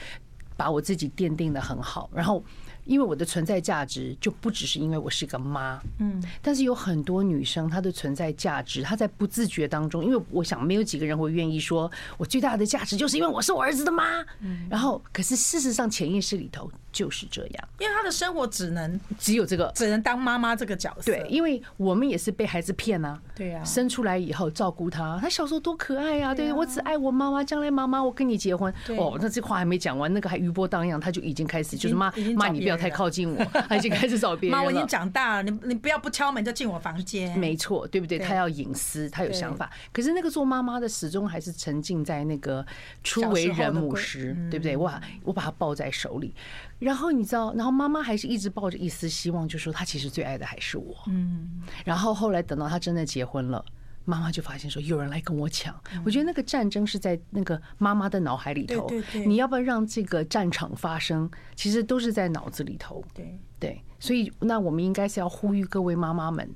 [0.62, 2.44] 把我自己奠定的很好，然后。
[2.84, 34.58] 因为我的存在价值就不只是因为我是个妈，嗯，但是有很多女生她的存在价值，她在不自觉当中，因为我想没有几个人会愿意说我最大的价值就是因为我是我儿子的妈，嗯，然后可是事实上潜意识里头就是这样，因为他的生活只能只有这个，只能当妈妈这个角色，对，因为我们也是被孩子骗啊，对呀，生出来以后照顾他，他小时候多可爱啊，对，我只爱我妈妈，将来妈妈我跟你结婚，哦，那这话还没讲完，那个还余波荡漾，他就已经开始就是妈妈你不要太靠近我， 他已经开始找别人。
[34.58, 37.38] 妈，我已经长大了，你你不要不敲门就进我房间。
[37.38, 38.20] 没错，对不对？
[38.20, 39.70] 他要隐私，他有想法。
[39.94, 42.66] 可是那个做妈妈的始终还是沉浸在那个
[43.04, 44.76] 初为人母时，对不对？
[44.78, 46.34] 哇，我把他抱在手里，
[46.82, 50.96] 然后你知道，然后妈妈还是一直抱着一丝希望，就说他其实最爱的还是我。
[51.08, 51.62] 嗯。
[51.86, 53.64] 然后后来等到他真的结婚了，
[54.04, 55.80] 妈妈就发现说有人来跟我抢。
[56.04, 58.90] 我觉得那个战争是在那个妈妈的脑海里头。
[59.26, 61.30] 你要不要让这个战场发生？
[61.56, 63.04] 其实都是在脑子里头。
[63.14, 66.50] 对对，所以那我们应该是要呼吁各位妈妈们，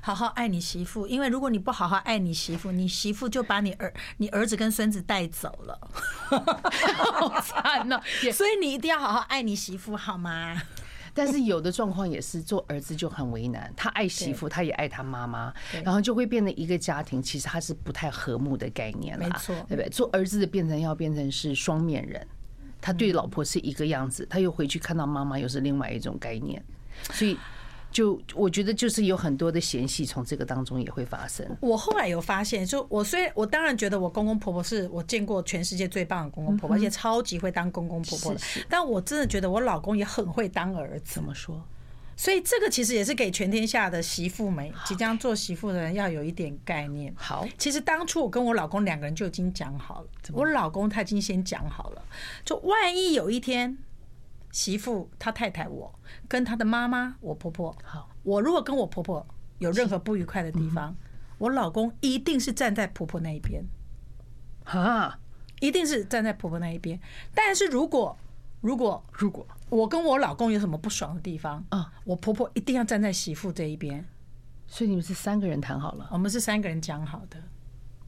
[0.00, 5.78] 好好爱你媳妇，因为如果你不好好爱你媳妇，你媳妇就把你儿、你儿子跟孙子带走了，
[7.12, 8.00] 好惨呐！
[8.32, 10.60] 所以你一定要好好爱你媳妇，好吗？
[11.16, 19.88] 但是有的状况也是做儿子就很为难，他爱媳妇，他也爱他妈妈，然后就会变成一个家庭，其实他是不太和睦的概念了，没错，对不对？
[19.90, 22.26] 做儿子的变成要变成是双面人，
[22.80, 26.60] 他对老婆是一个样子，他又回去看到妈妈又是另外一种概念，
[27.12, 27.38] 所以。
[27.94, 31.46] 就我觉得，就是有很多的嫌隙从这个当中也会发生。
[31.60, 41.14] 我后来有发现，就我虽然我当然觉得我公公婆婆是我见过全世界最棒的公公婆婆，而且超级会当公公婆婆的，但我真的觉得我老公也很会当儿子。
[41.14, 41.62] 怎么说？
[42.16, 47.14] 所以这个其实也是给全天下的媳妇们，即将做媳妇的人要有一点概念。
[47.16, 52.02] 好，其实当初我跟我老公两个人就已经讲好了，我老公他已经先讲好了，
[52.44, 53.78] 就万一有一天。
[54.54, 55.92] 媳妇，他太太，我
[56.28, 59.26] 跟他的妈妈，我婆婆，好，我如果跟我婆婆
[59.58, 60.94] 有任何不愉快的地方，
[61.38, 63.64] 我老公一定是站在婆婆那一边，
[64.62, 65.18] 啊，
[65.58, 67.00] 一定是站在婆婆那一边。
[67.34, 68.16] 但是如果
[68.60, 74.06] 如果如果我跟我老公有什么不爽的地方啊，我婆婆一定要站在媳妇这一边。
[74.68, 76.08] 所以你们是三个人谈好了？
[76.12, 77.42] 我们是三个人讲好的。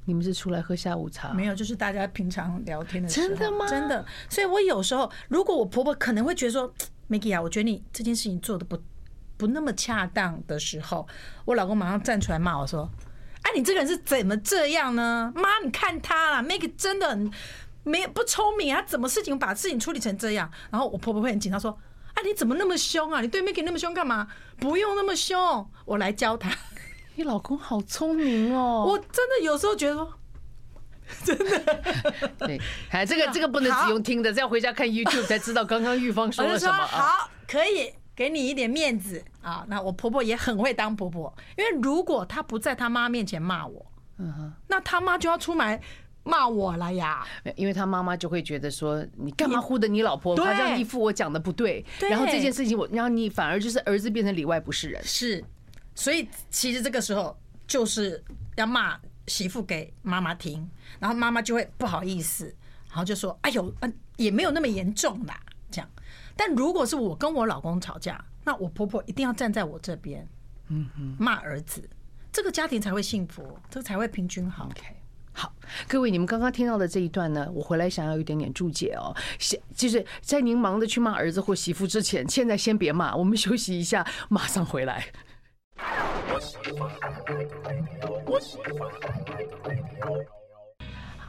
[0.07, 1.35] 你们是出来喝下午茶？
[1.35, 3.29] 没有，就是大家平常聊天的时候。
[3.29, 3.67] 真的吗？
[3.69, 4.07] 真的。
[4.31, 6.73] 所以我有时候，如果我婆婆可能会觉得说
[7.11, 8.81] ，Maggie 啊，我觉得你这件事情做的不
[9.37, 11.07] 不那么恰当的时候，
[11.45, 12.89] 我老公马上站出来骂我说
[13.43, 15.33] ：“哎，你这个人是怎么这样呢？
[15.35, 17.31] 妈，你看他啦，Maggie 真的很
[17.83, 21.77] 没不聪明啊，怎么事情把事情处理成这样？”然后我婆婆会很紧张说
[22.15, 23.21] ：“啊，你怎么那么凶啊？
[23.21, 24.29] 你对 Maggie 那么凶干嘛？
[24.59, 26.51] 不用那么凶，我来教他。”
[27.17, 28.85] 你老公好聪明哦！
[28.87, 30.13] 我真的有时候觉得说，
[31.25, 36.73] 真的，对，哎，这个这个不能只用听的，这要回家看 YouTube 才知道刚刚玉芳说了什么。
[36.75, 39.65] 好，可以给你一点面子啊。
[39.67, 43.87] 那我婆婆也很会当婆婆，因为如果她不在她妈面前骂我，
[44.19, 45.81] 嗯哼，那她妈就要出来
[46.23, 47.27] 骂我了呀。
[47.55, 50.37] 因为她妈妈就会觉得说，你干嘛护着你老婆？
[50.37, 51.83] 好像一副我讲的不对。
[52.11, 55.03] 然后这件事情我，然后你反而就是儿子变成里外不是人。
[55.03, 55.43] 是。
[55.97, 58.23] 所以其实这个时候就是
[58.55, 62.45] 要骂媳妇给妈妈听，然后妈妈就会不好意思，
[62.89, 65.91] 然后就说：“哎呦，嗯，也没有那么严重啦。”这样。
[66.37, 70.29] 但如果是我跟我老公吵架，那我婆婆一定要站在我这边，
[70.69, 71.89] 嗯哼，骂儿子，
[72.31, 74.67] 这个家庭才会幸福，这个才会平均好。
[74.67, 74.83] OK，
[75.33, 75.53] 好，
[75.89, 79.17] 各位，你们刚刚听到的这一段呢，我回来想要有一点点注解哦。
[79.39, 85.07] 先就是在您忙着去骂儿子或媳妇之前，现在先别骂，我们休息一下，马上回来。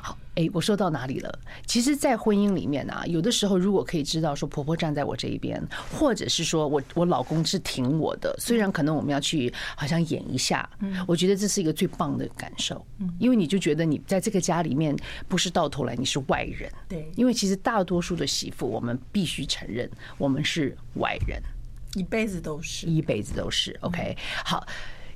[0.01, 1.39] 好，哎，我说到哪里了？
[1.65, 14.95] 其实，在婚姻里面啊，有的时候如果可以知道说婆婆站在我这一边，或者是说我我老公是挺我的，虽然可能我们要去好像演一下，嗯我觉得这是一个最棒的感受，嗯因为你就觉得你在这个家里面
[15.27, 21.41] 不是到头来你是外人，对，因为其实大多数的媳妇，我们必须承认我们是外人。
[21.95, 23.77] 一辈子都是，一辈子都是。
[23.81, 24.65] OK，好，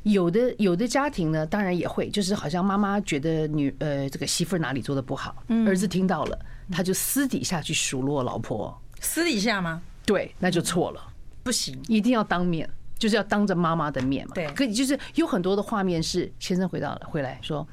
[0.04, 5.36] 有的有的家庭呢，当然也会，就是好像妈妈觉得女呃这个媳妇哪里做的不好，
[5.68, 6.40] 儿子听到了，
[6.72, 8.76] 他就私底下去数落老婆。
[9.00, 9.82] 私底下吗？
[10.06, 14.34] 对，那就错了，不行，一定要当面，就是要当着妈妈的面嘛。
[14.34, 17.68] 对，可以就是有很多的画面是先生回到了回来说，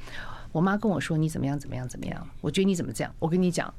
[0.52, 3.72] 我妈跟我说你怎么样怎么样怎么样，我觉得你怎么这样，我跟你讲。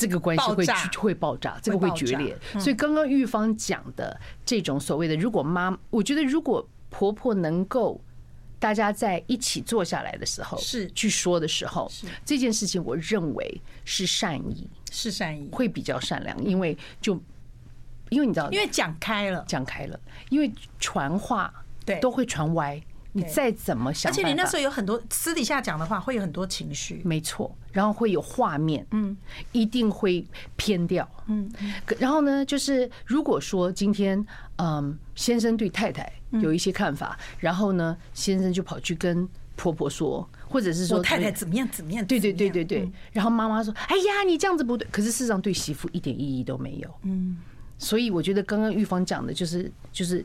[0.00, 0.64] 这个关系会
[0.98, 2.34] 会爆炸，这个会决裂。
[2.58, 8.00] 所以刚刚玉芳讲的这种所谓的，如果妈，我觉得如果婆婆能够
[8.58, 10.90] 大家在一起坐下来的时候，是。
[10.92, 11.90] 去说的时候，
[12.24, 17.14] 这件事情我认为是善意，是善意，会比较善良，因为就
[18.08, 21.52] 因为你知道，因为讲开了，讲开了，因为传话
[21.84, 22.00] 对。
[22.00, 22.80] 都会传歪。
[23.12, 29.16] 你再怎么想，而且你那时候有很多私底下讲的话，会有很多情绪，没错，然后会有画面，嗯，
[29.50, 30.24] 一定会
[30.56, 31.50] 偏掉，嗯，
[31.98, 34.24] 然后呢，就是如果说今天，
[34.58, 47.36] 嗯，先生对太太有一些看法，然后呢，先生就跑去跟婆婆说，或者是说太太怎么样怎么样，对对对对对，然后妈妈说，哎呀，你这样子不对，可是事实上对媳妇一点意义都没有，嗯，
[47.76, 50.24] 所以我觉得刚刚玉芳讲的就是就是。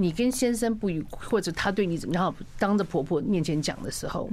[0.00, 4.30] 你跟先生不愉，或者他对你怎么样，然后当着婆婆面前讲的时候，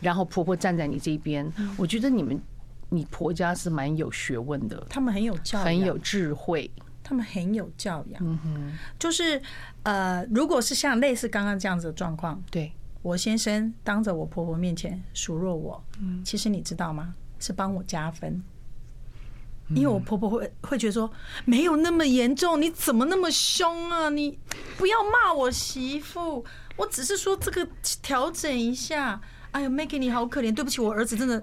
[0.00, 2.40] 然后婆婆站在你这边，我觉得你们，
[2.88, 6.68] 你婆家是蛮有学问的，他们很有教养，很有智慧，
[7.04, 8.20] 他们很有教养。
[8.24, 9.40] 嗯哼，就是
[9.84, 12.72] 呃，如果是像类似刚刚这样子的状况，对。
[13.00, 15.82] 我先生当着我婆婆面前数落我，
[16.24, 17.14] 其实你知道吗？
[17.38, 18.42] 是帮我加分。
[19.74, 21.10] 因为我婆婆会会觉得说，
[21.44, 24.08] 没有那么严重，你怎么那么凶啊？
[24.08, 24.38] 你
[24.76, 26.44] 不要骂我媳妇，
[26.76, 27.66] 我只是说这个
[28.02, 29.20] 调整一下。
[29.50, 31.42] 哎呀，Maggie 你好可怜，对不起，我儿子真的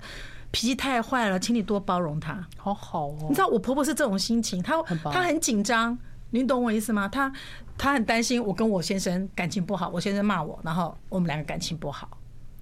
[0.52, 2.48] 脾气太坏了，请你多包容他。
[2.56, 5.98] 好好哦，你知道我婆婆是这种心情，她她很紧张，
[6.30, 7.08] 你懂我意思吗？
[7.08, 7.32] 她
[7.78, 12.10] 她很担心我跟我先生感情不好，我先生骂我，然后我们两个感情不好，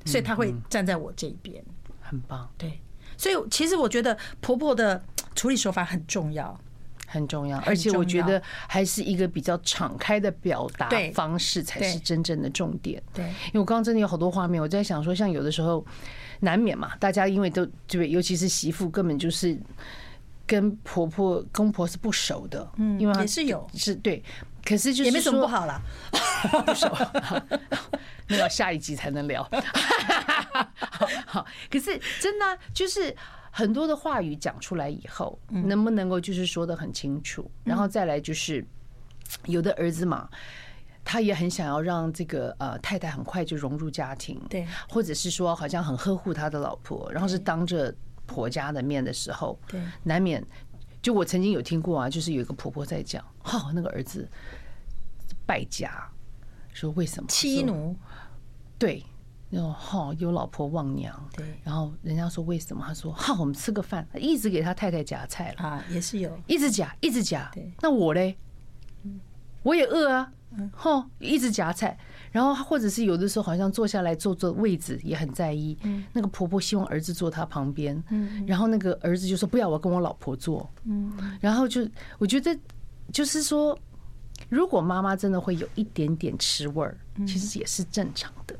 [0.06, 1.64] 所以她会站在我这一边。
[2.02, 2.80] 很棒，对。
[3.24, 5.02] 所以其实我觉得婆婆的
[5.34, 6.60] 处理手法很重要，
[7.08, 13.02] 很重要，而且我觉得还是一个比较敞开的表达方式才是真正的重点。
[13.14, 15.86] 对，因为我刚刚真的有好多画面，我在想说，像有的时候
[16.42, 19.58] 难免嘛，大家因为都对，尤其是媳妇根本就是
[20.46, 23.66] 跟婆婆公婆是不熟的，嗯，因为也是有。
[23.74, 24.22] 是对，
[24.66, 25.82] 可是就是也没什么不好啦，
[26.66, 26.90] 不熟，
[28.28, 29.44] 那要下一集才能聊。
[31.28, 33.16] 好，可是真的就是
[33.52, 37.50] 很多的话语讲出来以后，能不能够就是说的很清楚？
[37.64, 38.66] 然后再来就是
[39.46, 40.30] 有的儿子嘛，
[41.04, 47.94] 他也很想要让这个呃太太很快就融入家庭，对，或者是说好像很呵护他的老婆，然后是当着
[48.26, 50.42] 婆家的面的时候，对，难免
[51.04, 54.28] 就我曾经有听过啊，就是有一个婆婆在讲，哈，那个儿子
[55.46, 56.10] 败家，
[56.74, 57.96] 说为什么妻奴？
[58.80, 59.06] 对。
[59.50, 61.14] 然后哈有老婆忘娘。
[61.34, 62.84] 对，然后人家说为什么？
[62.88, 67.52] 他说哈，我们吃个饭，一直给他太太夹菜了啊，也是有，一直夹，一直夹。
[67.54, 68.36] 对，那我嘞，
[69.62, 70.32] 我也饿啊，
[70.72, 71.96] 哈，一直夹菜。
[72.34, 75.78] 然后或者是有的时候，好像坐下来坐坐位置也很在意。
[75.84, 78.04] 嗯，那个婆婆希望儿子坐她旁边。
[78.10, 80.68] 嗯，然后那个儿子就说不要，我跟我老婆坐。
[80.86, 82.58] 嗯，然后就我觉得
[83.12, 83.78] 就是说，
[84.50, 88.56] 如果妈妈真的会有一点点吃味儿，其实也是正常的。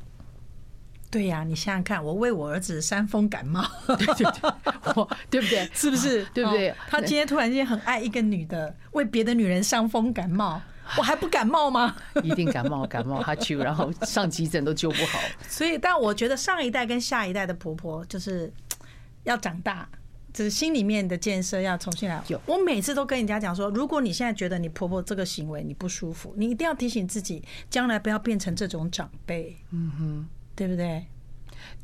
[1.10, 5.68] 对呀，你想想看，我为我儿子伤风感冒， 对对对，对不对？
[5.74, 6.24] 是不是？
[6.34, 6.74] 对不对？
[6.88, 10.60] 他今天突然间很爱一个女的，为别的女人伤风感冒，
[10.98, 11.96] 我还不感冒吗？
[12.22, 15.18] 一定感冒，感冒哈啾，然后上急诊都救不好。
[15.48, 18.52] 所以，但我觉得上一代跟下一代的婆婆就是
[19.24, 19.88] 要长大，
[20.32, 22.22] 就是心里面的建设要重新来。
[22.46, 29.56] 我每次都跟人家讲说，如果你现在觉得你婆婆这个行为你不舒服，你一定要提醒自己，将来不要变成这种长辈。
[29.70, 30.28] 嗯哼。
[30.56, 31.04] 对不对？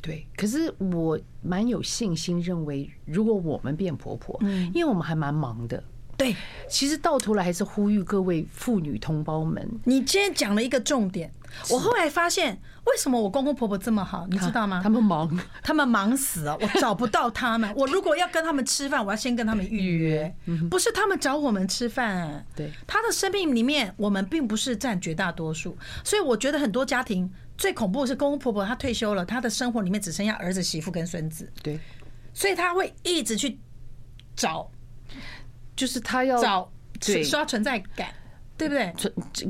[0.01, 5.83] 对，可是我蛮有信心，认为如果我们变婆婆，嗯，因为我们还蛮忙的。
[6.21, 6.37] 对，
[6.69, 11.33] 其实到头来还是呼吁各位妇女同胞们，你今天讲了一个重点。
[11.71, 14.81] 我后来发现，为什么我公公婆婆这么好，你知道吗？
[14.83, 17.73] 他们忙，他们忙死了，我找不到他们。
[17.75, 20.37] 我如果要跟他们吃饭，我要先跟他们预约，
[20.71, 22.45] 不是他们找我们吃饭。
[22.55, 31.51] 对，他的生命里面，我们并不是占绝大多数，所以我觉得很多家庭最恐怖的是公公婆婆他退休了，他的生活里面只剩下儿子、媳妇跟孙子。
[31.63, 31.81] 对，
[32.35, 33.59] 所以他会一直去
[34.37, 34.71] 找。
[35.81, 36.71] 就是他要找
[37.25, 38.13] 刷存在感，
[38.59, 38.93] 对不对？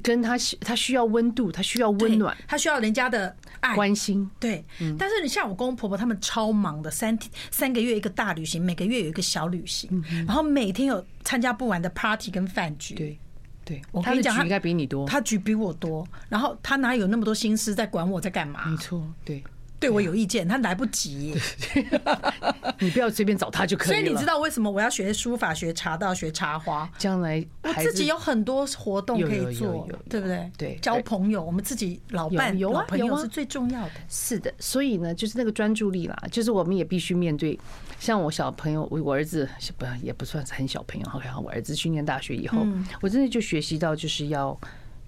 [0.00, 4.30] 跟他他需要温度，他需要温暖，他需要人家的爱关心。
[4.38, 4.64] 对，
[4.96, 9.90] 但是你像我公公婆婆，他们超忙的，三天三个月一个大旅行，每个月有一个小旅行，
[10.24, 12.94] 然后每天有参加不完的 party 跟饭局。
[12.94, 13.18] 对，
[13.64, 18.64] 对我跟你讲，他应该比你多，他局比我多，然后他哪有那么多心思在管我在干嘛？
[18.66, 19.42] 没错，对。
[19.80, 21.34] 对我有意见，他来不及。
[22.78, 23.94] 你不要随便找他就可以了。
[23.96, 26.88] 所以你知道为什么我要学书法、学茶道、学插花？
[26.98, 30.50] 将来我自己有很多活动可以做，对不对？
[30.56, 33.90] 对，交朋友，我们自己老伴、老朋友是最重要的。
[34.08, 37.58] 是的，所以呢，就是那个专注力啦，就是我们也必须面对。
[37.98, 41.06] 像我小朋友，我我儿子不也不算是很小朋友。
[41.14, 42.66] OK，我儿子去念大学以后，
[43.00, 44.58] 我真的就学习到，就是要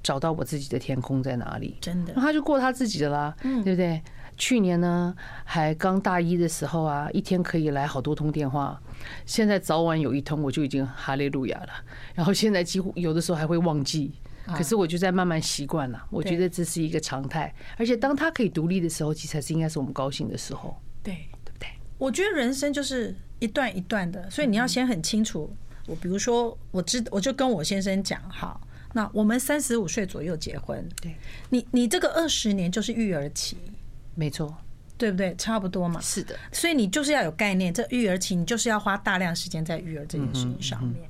[0.03, 1.77] 找到我自己的天空在哪里。
[1.81, 4.03] 真的，他就过他自己的啦，对不对？
[4.37, 5.15] 去年呢，
[5.45, 8.81] 还刚大一的时候啊，一天可以来好多通电话。
[9.27, 11.69] 现在早晚有一通，我就已经哈利路亚了。
[12.15, 14.13] 然后现在几乎有的时候还会忘记，
[14.47, 16.05] 可是我就在慢慢习惯了。
[16.11, 20.77] 我觉得这是一个常态，而且当他可以独立的时候，其实才是应该是我们高兴的时候。
[21.03, 21.15] 对，
[21.45, 21.69] 对不对？
[21.99, 25.55] 我觉得人生就是一段一段的，所以你要先很清楚。
[25.87, 28.61] 我比如说，我知我就跟我先生讲，好，
[28.93, 30.89] 那我们三十五岁左右结婚。
[31.01, 31.15] 对，
[31.51, 33.57] 你你这个二十年就是育儿期。
[34.15, 34.55] 没错，
[34.99, 35.35] 对不对？
[35.37, 36.01] 差不多嘛。
[36.01, 41.09] 是的，所以你就是要有概念，这育儿期你就是要花大量时间在育儿这件事情上面。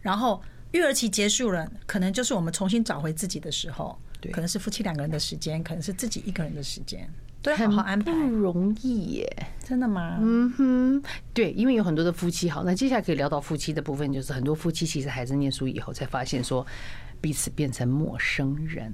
[0.00, 3.98] 然后育儿期结束了，可能就是我们重新找回自己的时候。
[4.20, 7.06] 对，可能是夫妻两个人的时间，可能是自己一个人的时间，
[7.42, 8.10] 都要好好安排。
[8.10, 10.16] 不容易耶，真的吗？
[10.18, 11.02] 嗯哼，
[11.34, 16.66] 对，因为有很多的夫妻，好，那接下来可以聊到夫妻的部分，就是很多夫妻其实孩子念书以后才发现说
[17.20, 18.90] 彼此变成陌生人。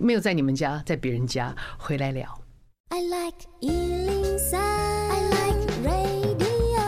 [0.00, 2.40] 没有在你们家，在别人家回来聊。
[2.88, 6.82] I like 103, I like radio。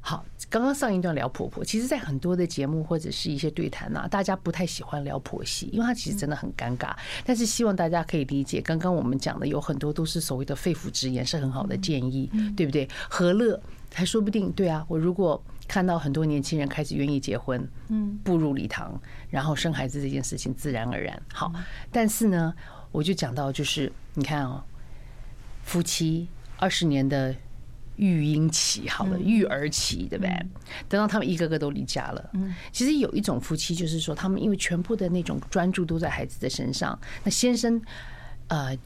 [0.00, 6.94] 好，刚刚上一段聊婆婆，其实，在很多的节目或者是一些对谈啊，大家不太喜欢聊婆媳，因为它其实真的很尴尬。
[7.24, 12.88] 但是希望大家可以理解，刚刚我们讲的有很多都是所谓的肺腑之言，是很好的建议，对不对？
[13.08, 13.60] 何乐
[13.92, 15.42] 还说不定，对啊，我如果。
[15.72, 19.00] 看到很多年轻人开始愿意结婚，嗯，步入礼堂，
[19.30, 21.50] 然后生孩子这件事情自然而然好。
[21.90, 22.54] 但是呢，
[22.90, 24.62] 我就讲到就是，你看哦，
[25.62, 27.34] 夫妻二十年的
[27.96, 30.46] 育婴期，好了，育儿期，对不对？
[30.90, 37.80] 等到他们一个个都离家了，嗯，其实有一种夫妻就是说，他们因为全部的那种专注都在孩子的身上，那先生
[38.48, 38.76] 呃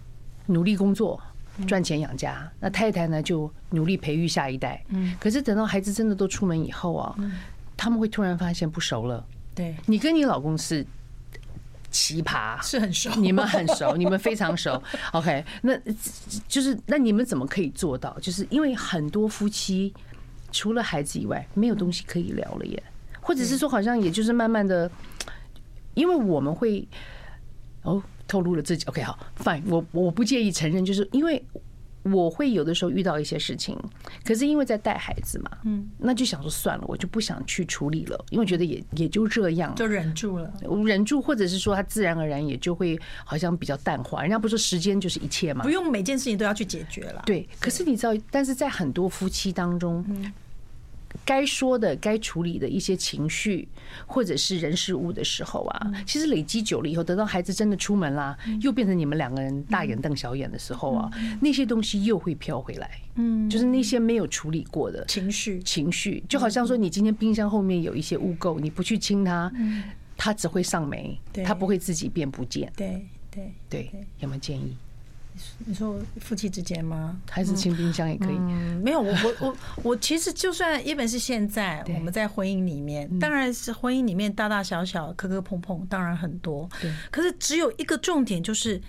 [0.46, 1.20] 努力工作。
[1.66, 4.84] 赚钱养家，那太太呢就努力培育下一代。
[4.88, 7.16] 嗯，可是等到孩子真的都出门以后啊，
[7.76, 9.24] 他们会突然发现不熟了。
[9.54, 10.84] 对，你跟你老公是
[11.90, 14.82] 奇葩，是很熟，你们很熟，你们非常熟。
[15.12, 15.72] OK，那
[16.46, 18.18] 就是那你们怎么可以做到？
[18.20, 19.94] 就是因为很多夫妻
[20.52, 22.82] 除了孩子以外，没有东西可以聊了耶，
[23.20, 24.90] 或者是说好像也就是慢慢的，
[25.94, 26.86] 因为我们会
[27.86, 28.02] 哦。
[28.28, 31.40] 透露了自己，OK，好，Fine，我我不介意承认，就是因为
[32.02, 33.78] 我会有的时候遇到一些事情，
[34.24, 40.52] 可是因为在带孩子嘛，嗯，那就想说算了，我就不想去处理了，因为觉得也也就这样，就忍住了，
[40.84, 44.22] 忍住，或者是说他自然而然也就会好像比较淡化。
[44.22, 47.22] 人家不说时间就是一切嘛，不用每件事情都要去解决了。
[47.24, 50.32] 对，可是你知道，但是在很多夫妻当中，嗯。
[51.24, 53.68] 该说的、该处理的一些情绪，
[54.06, 61.10] 或者是人事物的时候啊，其实累积久了以后，等到孩子真的出门啦，又变成你们两个人大眼瞪小眼的时候啊，
[61.40, 62.90] 那些东西又会飘回来。
[63.14, 69.50] 嗯，就是那些没有处理过的情绪，情绪就好像说，你今天冰箱后面有一些污垢，你不去清它，
[70.16, 72.70] 它只会上霉，它不会自己变不见。
[72.76, 74.76] 对对对，有没有建议？
[75.64, 77.20] 你说夫妻之间吗？
[77.30, 78.36] 还是清冰箱也可以？
[78.36, 79.56] 嗯，没有，我我我
[79.90, 86.68] 我其实就算一本是现在我们在婚姻里面，当然是婚姻里面大大小小磕磕碰碰，当然很多。
[86.80, 88.80] 对，可是只有一个重点，就是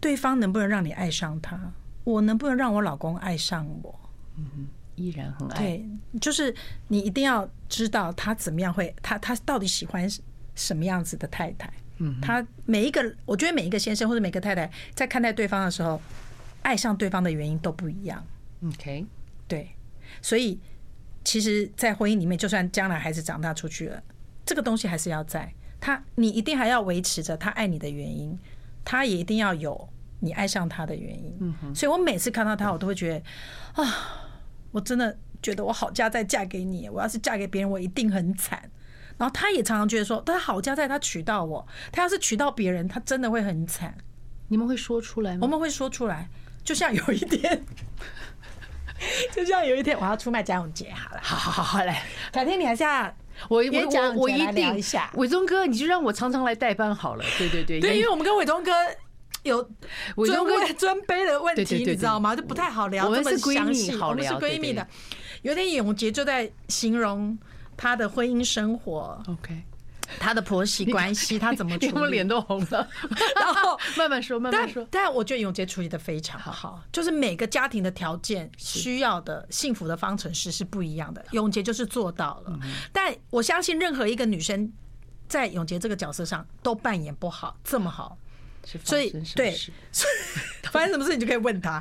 [0.00, 1.58] 对方能不能让你爱上他，
[2.04, 4.00] 我能不能让我老公爱上我？
[4.36, 4.66] 嗯，
[4.96, 5.58] 依然很爱。
[5.58, 5.88] 对，
[6.20, 6.54] 就是
[6.88, 10.08] 你一定要知道他怎么样会，他他到底喜欢
[10.54, 11.72] 什么样子的太太。
[12.20, 16.00] 他每一个，我觉得每一个先生或者每个太太在看待对方的时候，
[16.62, 18.24] 爱上对方的原因都不一样。
[18.64, 19.06] OK，
[19.48, 19.70] 对，
[20.20, 20.58] 所以
[21.24, 24.02] 其实，在婚姻里面，就算将来孩子长大出去了，
[24.44, 28.38] 这个东西还是要在他，你一定还要维持着他爱你的原因，
[28.84, 29.88] 他也一定要有
[30.20, 31.36] 你爱上他的原因。
[31.40, 34.28] 嗯哼，所以我每次看到他，我都会觉得啊，
[34.70, 38.70] 我真的觉得我好嫁再嫁给你，我要是嫁给别人，我一定很惨。
[39.18, 43.94] 然后他也常常觉得说，他好家在他娶到我，他要是娶到别人，他真的会很惨。
[44.48, 45.38] 你们会说出来吗？
[45.42, 46.28] 我们会说出来，
[46.62, 47.64] 就像有一天，
[49.32, 51.94] 就像有一天我要出卖贾永杰，好了，好好好好嘞，
[52.30, 53.04] 改天你还是要
[53.48, 54.74] 我我我我一定
[55.14, 57.24] 伟忠哥，你就让我常常来代班好了。
[57.38, 58.70] 对对对，对，因为我们跟伟忠哥
[59.42, 59.58] 有
[60.16, 62.36] 伟忠哥尊卑的问题，你知道吗？
[62.36, 63.90] 就不太好聊，我们是闺蜜。
[64.02, 64.86] 我们是闺蜜的。
[65.40, 67.38] 有一天永杰就在形容。
[67.82, 69.60] 她的婚姻生活，OK，
[70.20, 71.92] 他的婆媳关系，他怎么处理？
[71.92, 72.88] 我脸都红了。
[73.34, 74.86] 然后慢慢说，慢慢说。
[74.88, 81.24] 但，但我觉得永杰处理的非常好，就是每个家庭的条件需要的幸福的方程式是不一样的。
[81.32, 82.56] 永杰就是做到了，
[82.92, 84.72] 但我相信任何一个女生
[85.26, 88.16] 在永杰这个角色上都扮演不好这么好。
[88.84, 89.50] 所以对，
[89.90, 90.11] 所以
[90.72, 91.80] 发生什么事你就可以问他。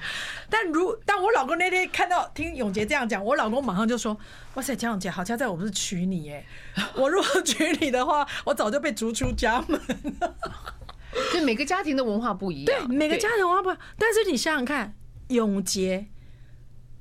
[0.49, 4.15] 但如但我老公那天看到听永杰这样讲，我老公马上就说
[4.55, 6.45] ：“哇塞，江永杰好像在我不是娶你耶？
[6.95, 9.79] 我如果娶你的话，我早就被逐出家门
[10.19, 10.35] 了。”
[11.31, 13.81] 对，每个家庭的文化不一样，对，每个家庭文化不一样。
[13.97, 14.93] 但是你想想看，
[15.29, 16.07] 永杰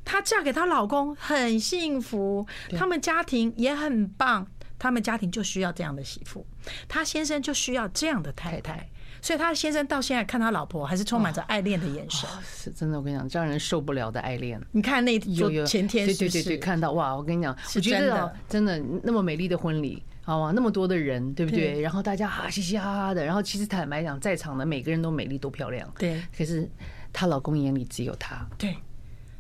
[0.05, 4.47] 她嫁给她老公很幸福，他们家庭也很棒，
[4.79, 6.47] 他们家庭就需要这样的媳妇，
[6.89, 8.89] 她先生就需要这样的太太。
[9.23, 12.99] 所以他先生到现在看他老婆还是充满着爱恋的眼神，是真的。
[12.99, 14.61] 我跟你讲，让人受不了的爱恋。
[14.73, 17.15] 你看那有有前天，对对对对，看到哇！
[17.15, 21.81] 我跟你讲，我觉得真的那么美丽的婚礼，好啊，那么多的人，对不对？
[21.81, 26.23] 然后大家哈嘻嘻哈哈的，然后其实坦白讲，在场的每个人都美丽都漂亮，对。
[26.37, 26.69] 可是
[27.13, 28.77] 她老公眼里只有她，对。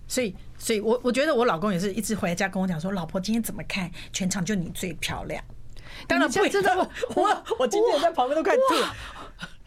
[0.06, 5.42] 所以，所以我我觉得我老公也是一直回家跟我讲说，老婆今天怎么看全场就你最漂亮。
[6.06, 8.54] 当然不真的， 我我今天在旁边都快。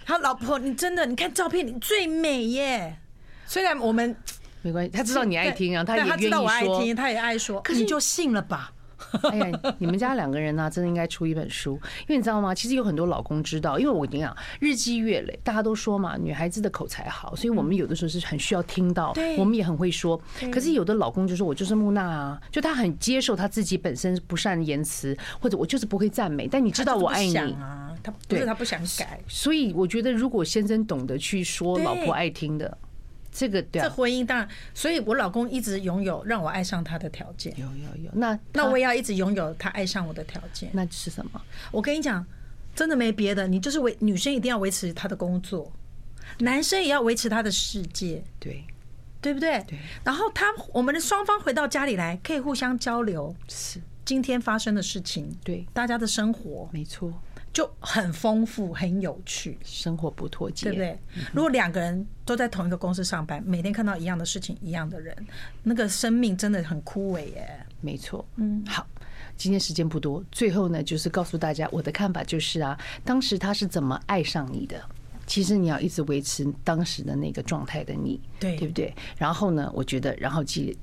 [0.05, 2.97] 他老婆，你真的，你看照片，你最美耶。
[3.45, 4.15] 虽然我们
[4.61, 7.61] 没关系，他知道你爱听啊，他也愿意说，他知道我爱听，他也爱说。
[7.61, 8.71] 可是你就信了吧？
[9.31, 12.53] 哎呀，你们家两个人呢、啊，真的应该出一本书，因为你知道吗？
[12.53, 20.19] 其实有很多老公知道，因为我跟你讲，日积月累，大家都说嘛，女孩子的口才好，所以我们有的时候是很需要听到，我们也很会说。
[20.51, 29.19] 可是有的老公就说，我就是木讷啊，就他很接受他自己本身不善言辞，或者我就是不会赞美，但你知道我爱你啊，他不是他不想改。
[29.27, 32.77] 所以我觉得，如果先生懂得去说老婆爱听的。
[33.33, 37.51] 这个对、啊、这婚姻当然，所以我老公一直拥有让我爱上他的条件。
[37.57, 40.69] 有有有，那那我也要一直拥有他爱上我的条件。
[40.71, 41.41] 那是什么？
[41.71, 42.23] 我跟你讲，
[42.75, 45.71] 真的没别的，你就是维女生一定要维持他的工作，
[46.39, 48.63] 男生也要维持他的世界，对
[49.19, 49.63] 对不对？
[49.67, 49.79] 对。
[50.03, 57.11] 然后他我们的双方回到家里来，可以互相交流，是今天发生的事情，对大家的生活，没错。
[57.53, 60.99] 就很丰富，很有趣，生活不脱节，对不对？
[61.31, 65.15] 如果两个人都在同一个公司上班，每天看到一样的事情，一样的人，
[65.61, 67.65] 那个生命真的很枯萎耶。
[67.79, 68.87] 没错，嗯，好，
[69.37, 72.75] 今天时间不多，最后呢，就是告诉大家我的看法，就是啊，
[73.05, 74.83] 当时他是怎么爱上你的？
[75.27, 78.93] 其实你要一直维持当时的那个状态的你，对，对不对？
[79.15, 80.75] 然后呢，我觉得，然后记。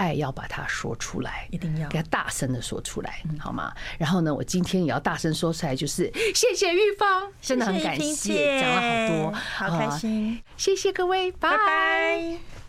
[0.00, 1.86] 爱要把它说出来，一定要。
[1.90, 3.70] 给它大声的说出来，好吗？
[3.98, 11.50] 然后呢，我今天也要大声说出来，就是谢谢玉芳，真的很感谢，讲了好多，好开心，谢谢各位，拜。
[11.50, 12.59] 拜。